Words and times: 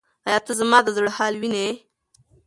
ایا 0.27 0.39
ته 0.45 0.51
زما 0.59 0.77
د 0.83 0.87
زړه 0.97 1.11
حال 1.17 1.33
وینې؟ 1.41 1.67